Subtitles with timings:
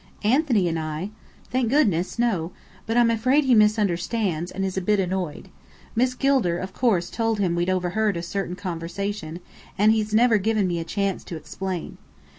[0.23, 1.11] "Anthony and I!
[1.51, 2.53] Thank goodness, no.
[2.87, 5.49] But I'm afraid he misunderstands, and is a bit annoyed.
[5.95, 9.41] Miss Gilder of course told him we'd overheard a certain conversation,
[9.77, 11.99] and he's never given me a chance to explain.